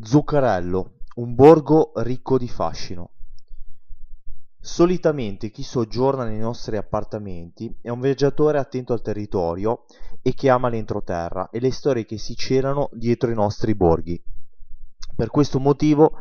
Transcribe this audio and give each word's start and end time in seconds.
Zuccarello, 0.00 0.92
un 1.16 1.34
borgo 1.34 1.90
ricco 1.96 2.38
di 2.38 2.46
fascino. 2.46 3.10
Solitamente 4.60 5.50
chi 5.50 5.64
soggiorna 5.64 6.22
nei 6.22 6.38
nostri 6.38 6.76
appartamenti 6.76 7.76
è 7.82 7.88
un 7.88 7.98
viaggiatore 7.98 8.58
attento 8.58 8.92
al 8.92 9.02
territorio 9.02 9.86
e 10.22 10.34
che 10.34 10.50
ama 10.50 10.68
l'entroterra 10.68 11.50
e 11.50 11.58
le 11.58 11.72
storie 11.72 12.04
che 12.04 12.16
si 12.16 12.36
celano 12.36 12.90
dietro 12.92 13.32
i 13.32 13.34
nostri 13.34 13.74
borghi. 13.74 14.22
Per 15.16 15.30
questo 15.30 15.58
motivo 15.58 16.12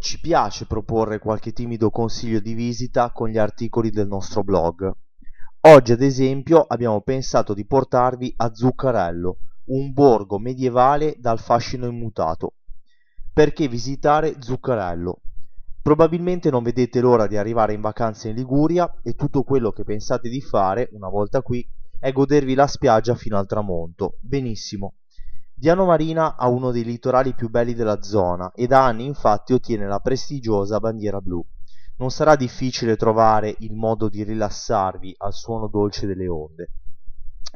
ci 0.00 0.18
piace 0.18 0.64
proporre 0.64 1.18
qualche 1.18 1.52
timido 1.52 1.90
consiglio 1.90 2.40
di 2.40 2.54
visita 2.54 3.10
con 3.12 3.28
gli 3.28 3.36
articoli 3.36 3.90
del 3.90 4.08
nostro 4.08 4.42
blog. 4.42 4.90
Oggi, 5.60 5.92
ad 5.92 6.00
esempio, 6.00 6.62
abbiamo 6.62 7.02
pensato 7.02 7.52
di 7.52 7.66
portarvi 7.66 8.32
a 8.38 8.54
Zuccarello, 8.54 9.36
un 9.66 9.92
borgo 9.92 10.38
medievale 10.38 11.16
dal 11.18 11.38
fascino 11.38 11.86
immutato 11.86 12.54
perché 13.36 13.68
visitare 13.68 14.36
Zuccarello? 14.38 15.20
Probabilmente 15.82 16.48
non 16.48 16.62
vedete 16.62 17.00
l'ora 17.00 17.26
di 17.26 17.36
arrivare 17.36 17.74
in 17.74 17.82
vacanza 17.82 18.28
in 18.28 18.34
Liguria 18.34 18.90
e 19.02 19.12
tutto 19.12 19.42
quello 19.42 19.72
che 19.72 19.84
pensate 19.84 20.30
di 20.30 20.40
fare 20.40 20.88
una 20.92 21.10
volta 21.10 21.42
qui 21.42 21.62
è 21.98 22.12
godervi 22.12 22.54
la 22.54 22.66
spiaggia 22.66 23.14
fino 23.14 23.36
al 23.36 23.46
tramonto. 23.46 24.16
Benissimo. 24.22 24.94
Diano 25.54 25.84
Marina 25.84 26.36
ha 26.36 26.48
uno 26.48 26.70
dei 26.70 26.82
litorali 26.82 27.34
più 27.34 27.50
belli 27.50 27.74
della 27.74 28.00
zona 28.00 28.52
e 28.52 28.66
da 28.66 28.86
anni 28.86 29.04
infatti 29.04 29.52
ottiene 29.52 29.86
la 29.86 29.98
prestigiosa 29.98 30.80
bandiera 30.80 31.20
blu. 31.20 31.44
Non 31.98 32.08
sarà 32.10 32.36
difficile 32.36 32.96
trovare 32.96 33.54
il 33.58 33.74
modo 33.74 34.08
di 34.08 34.22
rilassarvi 34.22 35.14
al 35.18 35.34
suono 35.34 35.68
dolce 35.68 36.06
delle 36.06 36.26
onde 36.26 36.70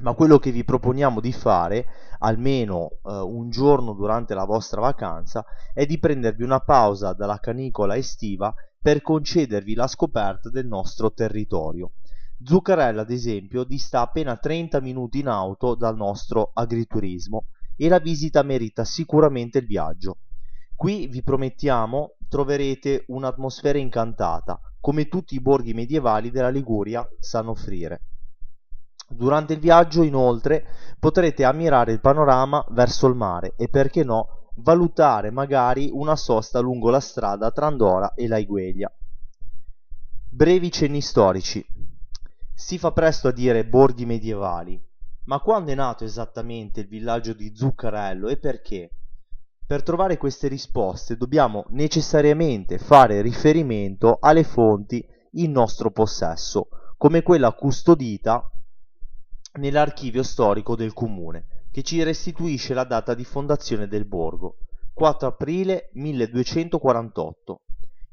ma 0.02 0.14
quello 0.14 0.38
che 0.38 0.50
vi 0.50 0.64
proponiamo 0.64 1.20
di 1.20 1.32
fare 1.32 1.86
almeno 2.18 2.90
eh, 2.90 3.12
un 3.12 3.50
giorno 3.50 3.92
durante 3.92 4.34
la 4.34 4.44
vostra 4.44 4.80
vacanza 4.80 5.44
è 5.72 5.86
di 5.86 5.98
prendervi 5.98 6.42
una 6.42 6.60
pausa 6.60 7.12
dalla 7.12 7.38
canicola 7.38 7.96
estiva 7.96 8.54
per 8.80 9.02
concedervi 9.02 9.74
la 9.74 9.86
scoperta 9.86 10.48
del 10.48 10.66
nostro 10.66 11.12
territorio. 11.12 11.92
Zuccarella, 12.42 13.02
ad 13.02 13.10
esempio, 13.10 13.64
dista 13.64 14.00
appena 14.00 14.36
30 14.36 14.80
minuti 14.80 15.18
in 15.18 15.28
auto 15.28 15.74
dal 15.74 15.96
nostro 15.96 16.50
agriturismo 16.54 17.46
e 17.76 17.88
la 17.88 17.98
visita 17.98 18.42
merita 18.42 18.84
sicuramente 18.84 19.58
il 19.58 19.66
viaggio. 19.66 20.18
Qui 20.74 21.06
vi 21.08 21.22
promettiamo 21.22 22.16
troverete 22.28 23.04
un'atmosfera 23.08 23.76
incantata, 23.76 24.58
come 24.80 25.08
tutti 25.08 25.34
i 25.34 25.40
borghi 25.40 25.74
medievali 25.74 26.30
della 26.30 26.48
Liguria 26.48 27.06
sanno 27.18 27.50
offrire. 27.50 28.00
Durante 29.12 29.54
il 29.54 29.58
viaggio, 29.58 30.04
inoltre, 30.04 30.64
potrete 31.00 31.44
ammirare 31.44 31.90
il 31.90 32.00
panorama 32.00 32.64
verso 32.70 33.08
il 33.08 33.16
mare 33.16 33.54
e, 33.56 33.68
perché 33.68 34.04
no, 34.04 34.50
valutare 34.56 35.32
magari 35.32 35.90
una 35.92 36.14
sosta 36.14 36.60
lungo 36.60 36.90
la 36.90 37.00
strada 37.00 37.50
tra 37.50 37.66
Andorra 37.66 38.14
e 38.14 38.28
Laigueglia. 38.28 38.90
Brevi 40.30 40.70
cenni 40.70 41.00
storici. 41.00 41.64
Si 42.54 42.78
fa 42.78 42.92
presto 42.92 43.28
a 43.28 43.32
dire 43.32 43.66
borghi 43.66 44.06
medievali, 44.06 44.80
ma 45.24 45.40
quando 45.40 45.72
è 45.72 45.74
nato 45.74 46.04
esattamente 46.04 46.80
il 46.80 46.86
villaggio 46.86 47.32
di 47.32 47.52
Zuccarello 47.54 48.28
e 48.28 48.38
perché? 48.38 48.90
Per 49.66 49.82
trovare 49.82 50.18
queste 50.18 50.46
risposte 50.46 51.16
dobbiamo 51.16 51.64
necessariamente 51.70 52.78
fare 52.78 53.22
riferimento 53.22 54.18
alle 54.20 54.44
fonti 54.44 55.04
in 55.32 55.50
nostro 55.50 55.90
possesso, 55.90 56.68
come 56.96 57.22
quella 57.22 57.52
custodita 57.52 58.50
nell'archivio 59.54 60.22
storico 60.22 60.76
del 60.76 60.92
comune, 60.92 61.66
che 61.70 61.82
ci 61.82 62.02
restituisce 62.02 62.74
la 62.74 62.84
data 62.84 63.14
di 63.14 63.24
fondazione 63.24 63.88
del 63.88 64.04
borgo, 64.04 64.56
4 64.92 65.28
aprile 65.28 65.90
1248. 65.94 67.60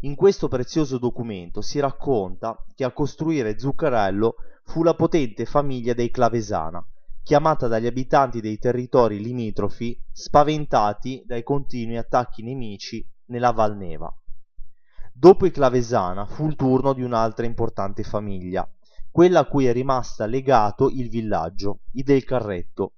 In 0.02 0.16
questo 0.16 0.48
prezioso 0.48 0.98
documento 0.98 1.62
si 1.62 1.80
racconta 1.80 2.56
che 2.76 2.84
a 2.84 2.92
costruire 2.92 3.58
Zuccarello 3.58 4.36
fu 4.64 4.84
la 4.84 4.94
potente 4.94 5.46
famiglia 5.46 5.94
dei 5.94 6.12
Clavesana, 6.12 6.86
chiamata 7.24 7.68
dagli 7.68 7.88
abitanti 7.88 8.40
dei 8.40 8.58
territori 8.58 9.20
limitrofi 9.20 10.00
spaventati 10.12 11.24
dai 11.26 11.44
continui 11.44 11.98
attacchi 11.98 12.44
nemici 12.44 13.06
nella 13.26 13.52
Valneva. 13.52 14.14
Dopo 15.12 15.46
i 15.46 15.52
Clavesana 15.52 16.26
fu 16.26 16.48
il 16.48 16.56
turno 16.56 16.94
di 16.94 17.02
un'altra 17.02 17.46
importante 17.46 18.04
famiglia, 18.04 18.70
quella 19.18 19.40
a 19.40 19.46
cui 19.46 19.66
è 19.66 19.74
rimasta 19.74 20.28
legato 20.28 20.90
il 20.90 21.10
villaggio, 21.10 21.80
i 21.94 22.04
del 22.04 22.24
Carretto. 22.24 22.94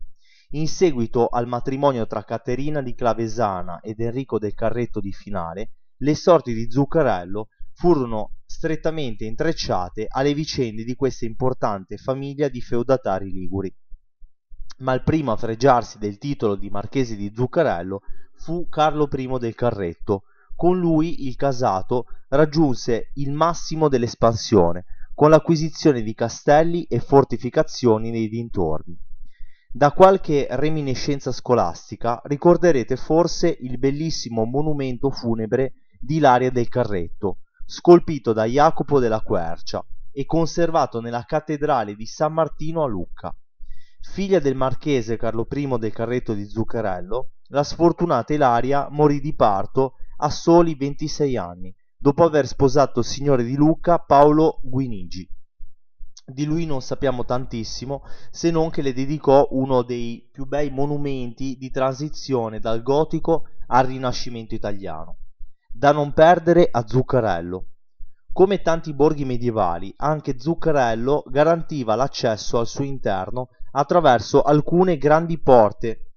In 0.49 0.67
seguito 0.67 1.27
al 1.27 1.47
matrimonio 1.47 2.07
tra 2.07 2.25
Caterina 2.25 2.81
di 2.81 2.93
Clavesana 2.93 3.79
ed 3.79 4.01
Enrico 4.01 4.37
del 4.37 4.53
Carretto 4.53 4.99
di 4.99 5.13
Finale, 5.13 5.75
le 5.99 6.15
sorti 6.15 6.53
di 6.53 6.69
Zuccarello 6.69 7.47
furono 7.71 8.33
strettamente 8.45 9.23
intrecciate 9.23 10.07
alle 10.09 10.33
vicende 10.33 10.83
di 10.83 10.93
questa 10.93 11.23
importante 11.23 11.95
famiglia 11.95 12.49
di 12.49 12.59
feudatari 12.59 13.31
liguri. 13.31 13.73
Ma 14.79 14.91
il 14.91 15.03
primo 15.03 15.31
a 15.31 15.37
fregiarsi 15.37 15.99
del 15.99 16.17
titolo 16.17 16.55
di 16.55 16.69
marchese 16.69 17.15
di 17.15 17.31
Zuccarello 17.33 18.01
fu 18.35 18.67
Carlo 18.67 19.07
I 19.09 19.37
del 19.39 19.55
Carretto. 19.55 20.23
Con 20.53 20.77
lui 20.77 21.27
il 21.27 21.37
casato 21.37 22.07
raggiunse 22.27 23.11
il 23.13 23.31
massimo 23.31 23.87
dell'espansione, 23.87 24.83
con 25.19 25.31
l'acquisizione 25.31 26.01
di 26.01 26.13
castelli 26.13 26.83
e 26.83 27.01
fortificazioni 27.01 28.09
nei 28.09 28.29
dintorni. 28.29 28.97
Da 29.69 29.91
qualche 29.91 30.47
reminiscenza 30.51 31.33
scolastica 31.33 32.21
ricorderete 32.23 32.95
forse 32.95 33.57
il 33.59 33.77
bellissimo 33.77 34.45
monumento 34.45 35.11
funebre 35.11 35.73
di 35.99 36.15
Ilaria 36.15 36.49
del 36.49 36.69
Carretto, 36.69 37.39
scolpito 37.65 38.31
da 38.31 38.45
Jacopo 38.45 39.01
della 39.01 39.19
Quercia 39.19 39.85
e 40.09 40.25
conservato 40.25 41.01
nella 41.01 41.25
cattedrale 41.25 41.95
di 41.95 42.05
San 42.05 42.31
Martino 42.31 42.81
a 42.83 42.87
Lucca. 42.87 43.35
Figlia 43.99 44.39
del 44.39 44.55
marchese 44.55 45.17
Carlo 45.17 45.45
I 45.51 45.79
del 45.79 45.91
Carretto 45.91 46.33
di 46.33 46.47
Zuccarello, 46.47 47.31
la 47.49 47.63
sfortunata 47.65 48.33
Ilaria 48.33 48.87
morì 48.89 49.19
di 49.19 49.35
parto 49.35 49.95
a 50.19 50.29
soli 50.29 50.75
26 50.75 51.35
anni 51.35 51.75
dopo 52.01 52.23
aver 52.23 52.47
sposato 52.47 52.99
il 52.99 53.05
signore 53.05 53.43
di 53.43 53.55
Lucca 53.55 53.99
Paolo 53.99 54.61
Guinigi. 54.63 55.29
Di 56.25 56.45
lui 56.45 56.65
non 56.65 56.81
sappiamo 56.81 57.25
tantissimo 57.25 58.03
se 58.31 58.51
non 58.51 58.69
che 58.69 58.81
le 58.81 58.93
dedicò 58.93 59.47
uno 59.51 59.81
dei 59.81 60.29
più 60.31 60.45
bei 60.45 60.69
monumenti 60.69 61.57
di 61.57 61.69
transizione 61.69 62.59
dal 62.59 62.81
gotico 62.83 63.47
al 63.67 63.87
rinascimento 63.87 64.55
italiano. 64.55 65.17
Da 65.69 65.91
non 65.91 66.13
perdere 66.13 66.69
a 66.71 66.87
Zuccarello. 66.87 67.65
Come 68.31 68.61
tanti 68.61 68.93
borghi 68.93 69.25
medievali, 69.25 69.93
anche 69.97 70.39
Zuccarello 70.39 71.25
garantiva 71.27 71.95
l'accesso 71.95 72.59
al 72.59 72.67
suo 72.67 72.85
interno 72.85 73.49
attraverso 73.71 74.41
alcune 74.41 74.97
grandi 74.97 75.37
porte, 75.37 76.13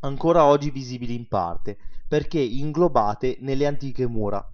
ancora 0.00 0.44
oggi 0.44 0.70
visibili 0.70 1.14
in 1.14 1.26
parte, 1.26 1.78
perché 2.06 2.38
inglobate 2.38 3.38
nelle 3.40 3.66
antiche 3.66 4.06
mura. 4.06 4.53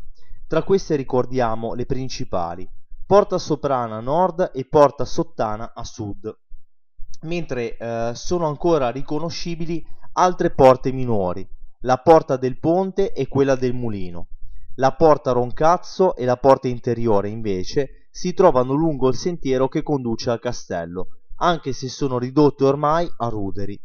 Tra 0.51 0.65
queste 0.65 0.97
ricordiamo 0.97 1.75
le 1.75 1.87
principali: 1.87 2.69
Porta 3.07 3.39
Soprana 3.39 3.99
a 3.99 4.01
nord 4.01 4.51
e 4.53 4.65
Porta 4.65 5.05
Sottana 5.05 5.75
a 5.77 5.85
sud, 5.85 6.29
mentre 7.21 7.77
eh, 7.77 8.11
sono 8.17 8.49
ancora 8.49 8.91
riconoscibili 8.91 9.87
altre 10.15 10.51
porte 10.51 10.91
minori, 10.91 11.49
la 11.83 11.99
Porta 11.99 12.37
del 12.37 12.59
Ponte 12.59 13.13
e 13.13 13.29
quella 13.29 13.55
del 13.55 13.75
Mulino. 13.75 14.31
La 14.75 14.91
Porta 14.91 15.31
Roncazzo 15.31 16.17
e 16.17 16.25
la 16.25 16.37
Porta 16.37 16.67
Interiore, 16.67 17.29
invece, 17.29 18.09
si 18.11 18.35
trovano 18.35 18.73
lungo 18.73 19.07
il 19.07 19.15
sentiero 19.15 19.69
che 19.69 19.85
conduce 19.85 20.31
al 20.31 20.41
castello, 20.41 21.11
anche 21.37 21.73
se 21.73 21.89
sono 21.89 22.19
ridotte 22.19 22.65
ormai 22.65 23.09
a 23.19 23.29
ruderi. 23.29 23.81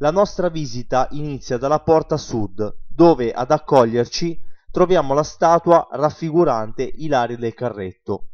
La 0.00 0.10
nostra 0.10 0.50
visita 0.50 1.08
inizia 1.12 1.56
dalla 1.56 1.80
porta 1.80 2.18
sud, 2.18 2.76
dove 2.86 3.32
ad 3.32 3.50
accoglierci 3.50 4.44
troviamo 4.78 5.12
la 5.12 5.24
statua 5.24 5.88
raffigurante 5.90 6.84
Ilaria 6.84 7.36
del 7.36 7.52
Carretto. 7.52 8.28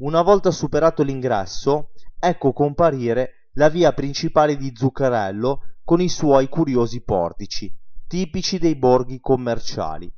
Una 0.00 0.20
volta 0.20 0.50
superato 0.50 1.02
l'ingresso, 1.02 1.92
ecco 2.18 2.52
comparire 2.52 3.48
la 3.54 3.70
via 3.70 3.94
principale 3.94 4.58
di 4.58 4.74
Zuccarello 4.76 5.62
con 5.84 6.02
i 6.02 6.10
suoi 6.10 6.50
curiosi 6.50 7.00
portici, 7.00 7.74
tipici 8.06 8.58
dei 8.58 8.76
borghi 8.76 9.20
commerciali. 9.20 10.12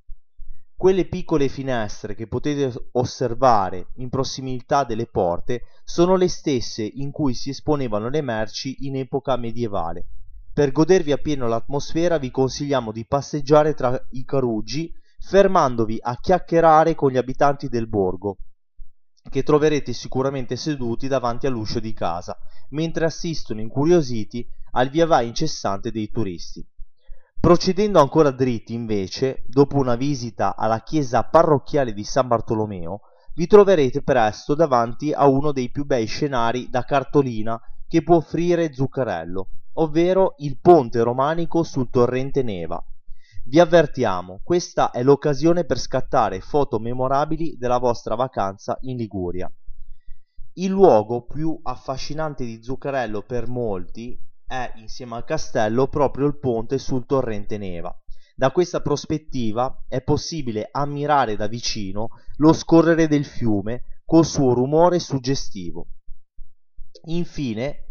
Quelle 0.74 1.04
piccole 1.04 1.46
finestre 1.46 2.16
che 2.16 2.26
potete 2.26 2.88
osservare 2.94 3.90
in 3.98 4.08
prossimità 4.08 4.82
delle 4.82 5.06
porte 5.06 5.62
sono 5.84 6.16
le 6.16 6.26
stesse 6.26 6.82
in 6.82 7.12
cui 7.12 7.34
si 7.34 7.50
esponevano 7.50 8.08
le 8.08 8.20
merci 8.20 8.78
in 8.80 8.96
epoca 8.96 9.36
medievale. 9.36 10.08
Per 10.52 10.72
godervi 10.72 11.12
appieno 11.12 11.46
l'atmosfera 11.46 12.18
vi 12.18 12.32
consigliamo 12.32 12.90
di 12.90 13.06
passeggiare 13.06 13.74
tra 13.74 13.96
i 14.10 14.24
carugi 14.24 14.92
fermandovi 15.28 15.98
a 16.00 16.16
chiacchierare 16.16 16.94
con 16.94 17.10
gli 17.10 17.18
abitanti 17.18 17.68
del 17.68 17.86
borgo, 17.86 18.38
che 19.28 19.42
troverete 19.42 19.92
sicuramente 19.92 20.56
seduti 20.56 21.06
davanti 21.06 21.46
all'uscio 21.46 21.80
di 21.80 21.92
casa, 21.92 22.34
mentre 22.70 23.04
assistono 23.04 23.60
incuriositi 23.60 24.48
al 24.70 24.88
via 24.88 25.04
vai 25.04 25.26
incessante 25.26 25.90
dei 25.90 26.08
turisti. 26.08 26.66
Procedendo 27.38 28.00
ancora 28.00 28.30
dritti, 28.30 28.72
invece, 28.72 29.44
dopo 29.46 29.76
una 29.76 29.96
visita 29.96 30.56
alla 30.56 30.80
chiesa 30.80 31.24
parrocchiale 31.24 31.92
di 31.92 32.04
San 32.04 32.26
Bartolomeo, 32.26 33.00
vi 33.34 33.46
troverete 33.46 34.02
presto 34.02 34.54
davanti 34.54 35.12
a 35.12 35.28
uno 35.28 35.52
dei 35.52 35.70
più 35.70 35.84
bei 35.84 36.06
scenari 36.06 36.70
da 36.70 36.84
cartolina 36.84 37.60
che 37.86 38.02
può 38.02 38.16
offrire 38.16 38.72
Zuccarello, 38.72 39.48
ovvero 39.74 40.36
il 40.38 40.58
ponte 40.58 41.02
romanico 41.02 41.62
sul 41.64 41.90
torrente 41.90 42.42
Neva. 42.42 42.82
Vi 43.48 43.58
avvertiamo, 43.58 44.42
questa 44.44 44.90
è 44.90 45.02
l'occasione 45.02 45.64
per 45.64 45.78
scattare 45.78 46.42
foto 46.42 46.78
memorabili 46.78 47.56
della 47.56 47.78
vostra 47.78 48.14
vacanza 48.14 48.76
in 48.82 48.98
Liguria. 48.98 49.50
Il 50.56 50.68
luogo 50.68 51.24
più 51.24 51.58
affascinante 51.62 52.44
di 52.44 52.62
Zuccarello 52.62 53.22
per 53.22 53.48
molti 53.48 54.20
è, 54.46 54.70
insieme 54.76 55.16
al 55.16 55.24
castello, 55.24 55.88
proprio 55.88 56.26
il 56.26 56.38
ponte 56.38 56.76
sul 56.76 57.06
torrente 57.06 57.56
Neva. 57.56 57.98
Da 58.36 58.50
questa 58.50 58.82
prospettiva 58.82 59.84
è 59.88 60.02
possibile 60.02 60.68
ammirare 60.70 61.34
da 61.34 61.46
vicino 61.46 62.08
lo 62.36 62.52
scorrere 62.52 63.08
del 63.08 63.24
fiume 63.24 64.02
col 64.04 64.26
suo 64.26 64.52
rumore 64.52 64.98
suggestivo. 64.98 65.86
Infine, 67.06 67.87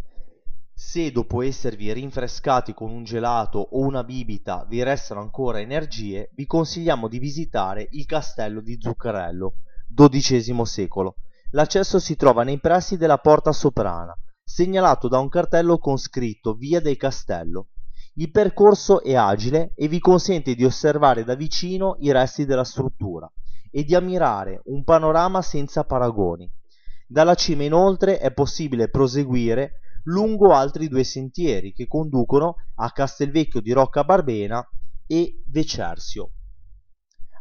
se 0.79 1.11
dopo 1.11 1.41
esservi 1.41 1.91
rinfrescati 1.91 2.75
con 2.75 2.91
un 2.91 3.03
gelato 3.03 3.57
o 3.57 3.79
una 3.79 4.03
bibita 4.03 4.63
vi 4.69 4.83
restano 4.83 5.21
ancora 5.21 5.59
energie, 5.59 6.29
vi 6.35 6.45
consigliamo 6.45 7.07
di 7.07 7.17
visitare 7.17 7.87
il 7.93 8.05
castello 8.05 8.61
di 8.61 8.77
Zuccarello, 8.79 9.55
XII 9.91 10.65
secolo. 10.67 11.15
L'accesso 11.49 11.97
si 11.97 12.15
trova 12.15 12.43
nei 12.43 12.59
pressi 12.59 12.95
della 12.95 13.17
porta 13.17 13.51
soprana, 13.53 14.15
segnalato 14.43 15.07
da 15.07 15.17
un 15.17 15.29
cartello 15.29 15.79
con 15.79 15.97
scritto 15.97 16.53
Via 16.53 16.79
del 16.79 16.95
Castello. 16.95 17.69
Il 18.13 18.29
percorso 18.29 19.01
è 19.01 19.15
agile 19.15 19.71
e 19.73 19.87
vi 19.87 19.97
consente 19.97 20.53
di 20.53 20.63
osservare 20.63 21.23
da 21.23 21.33
vicino 21.33 21.95
i 22.01 22.11
resti 22.11 22.45
della 22.45 22.63
struttura 22.63 23.27
e 23.71 23.83
di 23.83 23.95
ammirare 23.95 24.61
un 24.65 24.83
panorama 24.83 25.41
senza 25.41 25.85
paragoni. 25.85 26.47
Dalla 27.07 27.33
cima 27.33 27.63
inoltre 27.63 28.19
è 28.19 28.31
possibile 28.31 28.89
proseguire 28.89 29.79
lungo 30.07 30.53
altri 30.53 30.87
due 30.87 31.03
sentieri 31.03 31.73
che 31.73 31.87
conducono 31.87 32.55
a 32.75 32.91
Castelvecchio 32.91 33.61
di 33.61 33.71
Rocca 33.71 34.03
Barbena 34.03 34.65
e 35.05 35.41
Vecersio. 35.47 36.31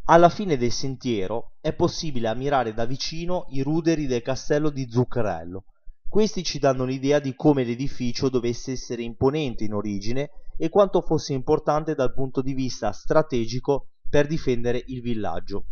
Alla 0.09 0.29
fine 0.29 0.57
del 0.57 0.71
sentiero 0.71 1.57
è 1.61 1.75
possibile 1.75 2.29
ammirare 2.29 2.75
da 2.75 2.85
vicino 2.85 3.47
i 3.51 3.63
ruderi 3.63 4.07
del 4.07 4.23
castello 4.23 4.71
di 4.71 4.89
Zuccarello. 4.89 5.65
Questi 6.09 6.45
ci 6.45 6.59
danno 6.59 6.85
l'idea 6.85 7.19
di 7.19 7.35
come 7.35 7.65
l'edificio 7.65 8.29
dovesse 8.29 8.73
essere 8.73 9.03
imponente 9.03 9.65
in 9.65 9.75
origine 9.75 10.31
e 10.57 10.69
quanto 10.69 11.03
fosse 11.03 11.35
importante 11.35 11.95
dal 11.95 12.15
punto 12.15 12.41
di 12.41 12.55
vista 12.55 12.93
strategico 12.93 13.89
per 14.09 14.27
difendere 14.27 14.83
il 14.87 15.03
villaggio. 15.03 15.67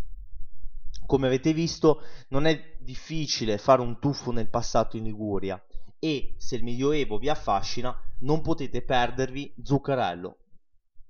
Come 1.06 1.26
avete 1.26 1.52
visto, 1.52 2.00
non 2.28 2.46
è 2.46 2.76
difficile 2.80 3.58
fare 3.58 3.80
un 3.80 3.98
tuffo 4.00 4.32
nel 4.32 4.50
passato 4.50 4.96
in 4.96 5.04
Liguria 5.04 5.60
e 6.04 6.34
se 6.36 6.56
il 6.56 6.64
Medioevo 6.64 7.16
vi 7.16 7.30
affascina, 7.30 7.98
non 8.18 8.42
potete 8.42 8.82
perdervi 8.82 9.54
Zuccarello, 9.62 10.36